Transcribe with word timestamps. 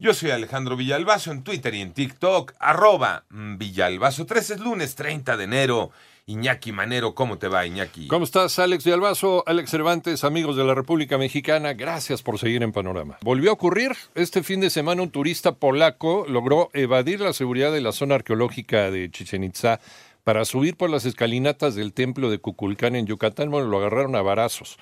Yo 0.00 0.12
soy 0.12 0.32
Alejandro 0.32 0.76
Villalbazo 0.76 1.30
en 1.30 1.44
Twitter 1.44 1.72
y 1.72 1.80
en 1.80 1.92
TikTok, 1.92 2.54
arroba 2.58 3.24
Villalbazo. 3.30 4.26
13 4.26 4.54
es 4.54 4.60
lunes 4.60 4.96
30 4.96 5.36
de 5.36 5.44
enero. 5.44 5.92
Iñaki 6.26 6.72
Manero, 6.72 7.14
¿cómo 7.14 7.38
te 7.38 7.46
va, 7.46 7.64
Iñaki? 7.64 8.08
¿Cómo 8.08 8.24
estás, 8.24 8.58
Alex 8.58 8.82
Villalbazo? 8.82 9.44
Alex 9.46 9.70
Cervantes, 9.70 10.24
amigos 10.24 10.56
de 10.56 10.64
la 10.64 10.74
República 10.74 11.16
Mexicana, 11.16 11.74
gracias 11.74 12.22
por 12.22 12.40
seguir 12.40 12.64
en 12.64 12.72
Panorama. 12.72 13.18
Volvió 13.22 13.50
a 13.50 13.52
ocurrir 13.52 13.92
este 14.16 14.42
fin 14.42 14.60
de 14.60 14.70
semana 14.70 15.00
un 15.00 15.10
turista 15.10 15.54
polaco 15.54 16.26
logró 16.28 16.70
evadir 16.72 17.20
la 17.20 17.32
seguridad 17.32 17.70
de 17.70 17.80
la 17.80 17.92
zona 17.92 18.16
arqueológica 18.16 18.90
de 18.90 19.08
Chichen 19.12 19.44
Itza 19.44 19.78
para 20.24 20.44
subir 20.44 20.76
por 20.76 20.90
las 20.90 21.04
escalinatas 21.04 21.76
del 21.76 21.92
templo 21.92 22.30
de 22.30 22.38
Cuculcán 22.38 22.96
en 22.96 23.06
Yucatán. 23.06 23.48
Bueno, 23.48 23.68
lo 23.68 23.78
agarraron 23.78 24.16
a 24.16 24.22
varazos. 24.22 24.76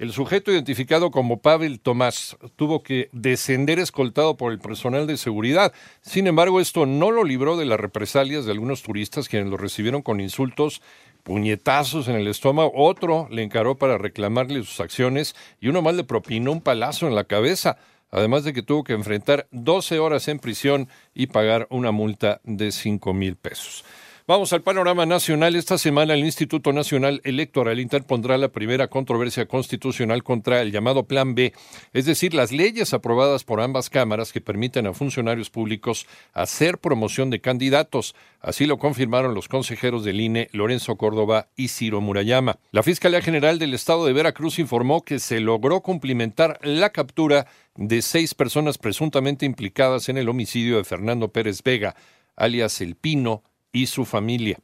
El 0.00 0.12
sujeto 0.12 0.50
identificado 0.50 1.10
como 1.10 1.42
Pavel 1.42 1.78
Tomás 1.78 2.38
tuvo 2.56 2.82
que 2.82 3.10
descender 3.12 3.78
escoltado 3.78 4.34
por 4.38 4.50
el 4.50 4.58
personal 4.58 5.06
de 5.06 5.18
seguridad. 5.18 5.74
Sin 6.00 6.26
embargo, 6.26 6.58
esto 6.58 6.86
no 6.86 7.10
lo 7.10 7.22
libró 7.22 7.58
de 7.58 7.66
las 7.66 7.78
represalias 7.78 8.46
de 8.46 8.52
algunos 8.52 8.82
turistas 8.82 9.28
quienes 9.28 9.50
lo 9.50 9.58
recibieron 9.58 10.00
con 10.00 10.22
insultos, 10.22 10.80
puñetazos 11.22 12.08
en 12.08 12.16
el 12.16 12.28
estómago. 12.28 12.72
Otro 12.74 13.28
le 13.30 13.42
encaró 13.42 13.74
para 13.74 13.98
reclamarle 13.98 14.60
sus 14.60 14.80
acciones 14.80 15.36
y 15.60 15.68
uno 15.68 15.82
más 15.82 15.94
le 15.94 16.04
propinó 16.04 16.52
un 16.52 16.62
palazo 16.62 17.06
en 17.06 17.14
la 17.14 17.24
cabeza. 17.24 17.76
Además 18.10 18.42
de 18.44 18.54
que 18.54 18.62
tuvo 18.62 18.84
que 18.84 18.94
enfrentar 18.94 19.48
12 19.50 19.98
horas 19.98 20.28
en 20.28 20.38
prisión 20.38 20.88
y 21.14 21.26
pagar 21.26 21.66
una 21.68 21.90
multa 21.90 22.40
de 22.44 22.72
5 22.72 23.12
mil 23.12 23.36
pesos. 23.36 23.84
Vamos 24.30 24.52
al 24.52 24.62
panorama 24.62 25.06
nacional. 25.06 25.56
Esta 25.56 25.76
semana 25.76 26.14
el 26.14 26.20
Instituto 26.20 26.72
Nacional 26.72 27.20
Electoral 27.24 27.80
interpondrá 27.80 28.38
la 28.38 28.46
primera 28.46 28.86
controversia 28.86 29.46
constitucional 29.46 30.22
contra 30.22 30.62
el 30.62 30.70
llamado 30.70 31.02
Plan 31.02 31.34
B, 31.34 31.52
es 31.92 32.04
decir, 32.06 32.32
las 32.32 32.52
leyes 32.52 32.94
aprobadas 32.94 33.42
por 33.42 33.60
ambas 33.60 33.90
cámaras 33.90 34.32
que 34.32 34.40
permiten 34.40 34.86
a 34.86 34.94
funcionarios 34.94 35.50
públicos 35.50 36.06
hacer 36.32 36.78
promoción 36.78 37.28
de 37.30 37.40
candidatos. 37.40 38.14
Así 38.40 38.66
lo 38.66 38.78
confirmaron 38.78 39.34
los 39.34 39.48
consejeros 39.48 40.04
del 40.04 40.20
INE 40.20 40.48
Lorenzo 40.52 40.94
Córdoba 40.94 41.48
y 41.56 41.66
Ciro 41.66 42.00
Murayama. 42.00 42.56
La 42.70 42.84
Fiscalía 42.84 43.22
General 43.22 43.58
del 43.58 43.74
Estado 43.74 44.06
de 44.06 44.12
Veracruz 44.12 44.60
informó 44.60 45.02
que 45.02 45.18
se 45.18 45.40
logró 45.40 45.80
cumplimentar 45.80 46.60
la 46.62 46.90
captura 46.90 47.48
de 47.74 48.00
seis 48.00 48.34
personas 48.34 48.78
presuntamente 48.78 49.44
implicadas 49.44 50.08
en 50.08 50.18
el 50.18 50.28
homicidio 50.28 50.76
de 50.76 50.84
Fernando 50.84 51.32
Pérez 51.32 51.64
Vega, 51.64 51.96
alias 52.36 52.80
El 52.80 52.94
Pino, 52.94 53.42
y 53.72 53.86
su 53.86 54.04
familia. 54.04 54.58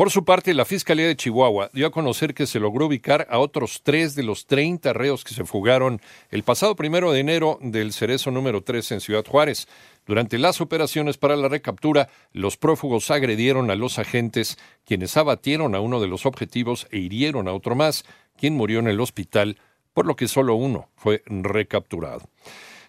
Por 0.00 0.10
su 0.10 0.24
parte, 0.24 0.54
la 0.54 0.64
Fiscalía 0.64 1.06
de 1.06 1.16
Chihuahua 1.16 1.68
dio 1.74 1.86
a 1.86 1.90
conocer 1.90 2.32
que 2.32 2.46
se 2.46 2.58
logró 2.58 2.86
ubicar 2.86 3.26
a 3.28 3.38
otros 3.38 3.82
tres 3.82 4.14
de 4.14 4.22
los 4.22 4.46
30 4.46 4.94
reos 4.94 5.24
que 5.24 5.34
se 5.34 5.44
fugaron 5.44 6.00
el 6.30 6.42
pasado 6.42 6.74
primero 6.74 7.12
de 7.12 7.20
enero 7.20 7.58
del 7.60 7.92
cerezo 7.92 8.30
número 8.30 8.62
3 8.62 8.92
en 8.92 9.00
Ciudad 9.02 9.26
Juárez. 9.26 9.68
Durante 10.06 10.38
las 10.38 10.62
operaciones 10.62 11.18
para 11.18 11.36
la 11.36 11.48
recaptura, 11.48 12.08
los 12.32 12.56
prófugos 12.56 13.10
agredieron 13.10 13.70
a 13.70 13.74
los 13.74 13.98
agentes, 13.98 14.56
quienes 14.86 15.18
abatieron 15.18 15.74
a 15.74 15.80
uno 15.80 16.00
de 16.00 16.08
los 16.08 16.24
objetivos 16.24 16.86
e 16.90 16.98
hirieron 16.98 17.46
a 17.46 17.52
otro 17.52 17.74
más, 17.74 18.06
quien 18.38 18.54
murió 18.54 18.78
en 18.78 18.88
el 18.88 19.00
hospital, 19.00 19.58
por 19.92 20.06
lo 20.06 20.16
que 20.16 20.28
solo 20.28 20.54
uno 20.54 20.88
fue 20.96 21.22
recapturado. 21.26 22.22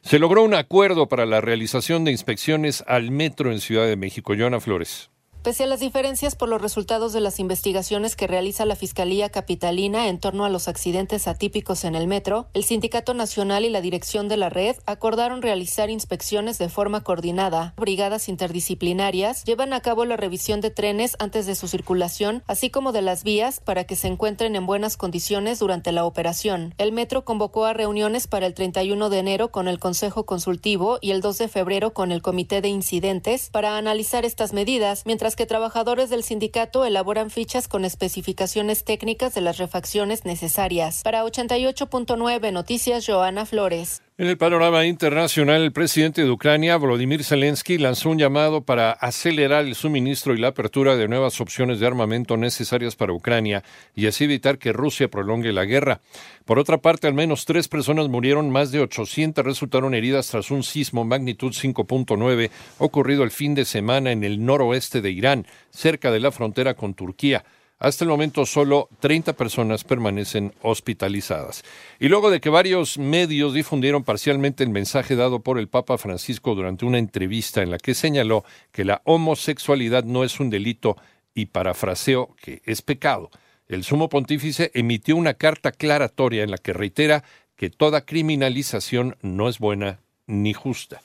Se 0.02 0.18
logró 0.18 0.44
un 0.44 0.54
acuerdo 0.54 1.10
para 1.10 1.26
la 1.26 1.42
realización 1.42 2.06
de 2.06 2.12
inspecciones 2.12 2.86
al 2.88 3.12
metro 3.12 3.52
en 3.52 3.60
Ciudad 3.60 3.86
de 3.86 3.98
México. 3.98 4.34
Joana 4.36 4.62
Flores. 4.62 5.11
Pese 5.44 5.64
a 5.64 5.68
las 5.68 5.80
diferencias 5.80 6.36
por 6.36 6.50
los 6.50 6.62
resultados 6.62 7.14
de 7.14 7.20
las 7.20 7.40
investigaciones 7.40 8.16
que 8.16 8.28
realiza 8.28 8.64
la 8.64 8.76
Fiscalía 8.76 9.30
Capitalina 9.30 10.08
en 10.08 10.20
torno 10.20 10.46
a 10.46 10.50
los 10.50 10.68
accidentes 10.68 11.28
atípicos 11.28 11.84
en 11.84 11.96
el 11.96 12.06
metro, 12.06 12.46
el 12.54 12.64
Sindicato 12.64 13.16
Nacional 13.16 13.66
y 13.66 13.72
la 13.72 13.82
dirección 13.82 14.28
de 14.28 14.38
la 14.38 14.50
red 14.50 14.76
acordaron 14.86 15.42
realizar 15.42 15.90
inspecciones 15.90 16.60
de 16.60 16.70
forma 16.70 17.02
coordinada. 17.02 17.74
Brigadas 17.76 18.30
interdisciplinarias 18.30 19.44
llevan 19.44 19.74
a 19.74 19.82
cabo 19.82 20.06
la 20.06 20.16
revisión 20.16 20.62
de 20.62 20.70
trenes 20.70 21.16
antes 21.18 21.48
de 21.48 21.56
su 21.56 21.68
circulación, 21.68 22.44
así 22.46 22.70
como 22.70 22.92
de 22.92 23.02
las 23.02 23.24
vías 23.24 23.62
para 23.62 23.86
que 23.86 23.96
se 23.96 24.10
encuentren 24.10 24.56
en 24.56 24.68
buenas 24.68 24.96
condiciones 24.96 25.58
durante 25.58 25.92
la 25.92 26.06
operación. 26.06 26.76
El 26.78 26.92
metro 26.92 27.26
convocó 27.26 27.66
a 27.66 27.74
reuniones 27.74 28.28
para 28.28 28.46
el 28.46 28.54
31 28.54 29.10
de 29.10 29.18
enero 29.18 29.52
con 29.52 29.68
el 29.68 29.80
Consejo 29.80 30.28
Consultivo 30.28 31.00
y 31.02 31.10
el 31.10 31.22
2 31.22 31.40
de 31.40 31.48
febrero 31.48 31.96
con 31.96 32.12
el 32.12 32.22
Comité 32.22 32.62
de 32.62 32.68
Incidentes 32.68 33.50
para 33.50 33.78
analizar 33.78 34.24
estas 34.24 34.54
medidas, 34.54 35.02
mientras 35.08 35.31
que 35.36 35.46
trabajadores 35.46 36.10
del 36.10 36.24
sindicato 36.24 36.86
elaboran 36.86 37.30
fichas 37.30 37.68
con 37.68 37.86
especificaciones 37.86 38.84
técnicas 38.84 39.34
de 39.34 39.42
las 39.42 39.58
refacciones 39.58 40.26
necesarias. 40.26 41.02
Para 41.04 41.24
88.9 41.24 42.52
Noticias, 42.52 43.06
Joana 43.06 43.46
Flores. 43.46 44.02
En 44.22 44.28
el 44.28 44.38
panorama 44.38 44.86
internacional, 44.86 45.64
el 45.64 45.72
presidente 45.72 46.24
de 46.24 46.30
Ucrania, 46.30 46.78
Volodymyr 46.78 47.24
Zelensky, 47.24 47.80
lanzó 47.80 48.12
un 48.12 48.20
llamado 48.20 48.62
para 48.62 48.92
acelerar 48.92 49.66
el 49.66 49.74
suministro 49.74 50.36
y 50.36 50.38
la 50.38 50.50
apertura 50.50 50.96
de 50.96 51.08
nuevas 51.08 51.42
opciones 51.42 51.80
de 51.80 51.88
armamento 51.88 52.38
necesarias 52.38 52.96
para 52.96 53.14
Ucrania 53.14 53.64
y 53.96 54.06
así 54.06 54.26
evitar 54.26 54.60
que 54.60 54.74
Rusia 54.74 55.08
prolongue 55.08 55.52
la 55.52 55.66
guerra. 55.66 56.02
Por 56.46 56.60
otra 56.60 56.78
parte, 56.78 57.08
al 57.08 57.16
menos 57.16 57.46
tres 57.46 57.68
personas 57.68 58.10
murieron, 58.10 58.52
más 58.52 58.72
de 58.72 58.82
800 58.82 59.44
resultaron 59.44 59.96
heridas 59.96 60.28
tras 60.28 60.52
un 60.52 60.62
sismo 60.62 61.04
magnitud 61.04 61.52
5.9 61.52 62.52
ocurrido 62.78 63.24
el 63.24 63.32
fin 63.32 63.56
de 63.56 63.66
semana 63.66 64.12
en 64.12 64.24
el 64.24 64.46
noroeste 64.46 65.02
de 65.02 65.10
Irán, 65.10 65.48
cerca 65.72 66.12
de 66.12 66.20
la 66.20 66.32
frontera 66.32 66.76
con 66.76 66.94
Turquía. 66.94 67.44
Hasta 67.82 68.06
el 68.06 68.10
momento 68.10 68.46
solo 68.46 68.90
30 69.00 69.34
personas 69.34 69.84
permanecen 69.84 70.54
hospitalizadas. 70.62 71.64
Y 72.00 72.10
luego 72.10 72.30
de 72.30 72.40
que 72.40 72.52
varios 72.52 73.00
medios 73.00 73.56
difundieron 73.56 74.04
parcialmente 74.04 74.64
el 74.64 74.70
mensaje 74.70 75.16
dado 75.16 75.40
por 75.40 75.58
el 75.58 75.68
Papa 75.68 75.98
Francisco 75.98 76.54
durante 76.54 76.86
una 76.86 77.00
entrevista 77.00 77.64
en 77.64 77.72
la 77.72 77.80
que 77.80 77.96
señaló 77.96 78.46
que 78.72 78.86
la 78.86 79.02
homosexualidad 79.04 80.04
no 80.04 80.24
es 80.24 80.40
un 80.40 80.52
delito 80.52 80.96
y 81.34 81.48
parafraseo 81.48 82.36
que 82.40 82.62
es 82.66 82.84
pecado, 82.84 83.32
el 83.68 83.84
sumo 83.84 84.10
pontífice 84.10 84.70
emitió 84.76 85.16
una 85.16 85.34
carta 85.34 85.70
aclaratoria 85.70 86.44
en 86.44 86.52
la 86.52 86.60
que 86.60 86.74
reitera 86.74 87.24
que 87.56 87.72
toda 87.72 88.06
criminalización 88.06 89.18
no 89.24 89.50
es 89.50 89.58
buena 89.58 90.02
ni 90.28 90.54
justa. 90.54 91.02